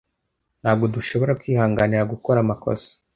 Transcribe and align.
Ntabwo 0.61 0.85
dushobora 0.95 1.37
kwihanganira 1.41 2.09
gukora 2.13 2.37
amakosa. 2.41 2.89